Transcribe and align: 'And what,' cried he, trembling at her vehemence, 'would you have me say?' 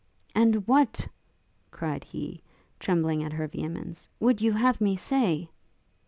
'And 0.33 0.67
what,' 0.67 1.07
cried 1.69 2.03
he, 2.05 2.41
trembling 2.79 3.21
at 3.23 3.33
her 3.33 3.45
vehemence, 3.47 4.09
'would 4.19 4.41
you 4.41 4.51
have 4.53 4.81
me 4.81 4.95
say?' 4.95 5.51